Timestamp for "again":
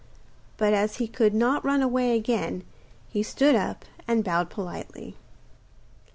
2.17-2.63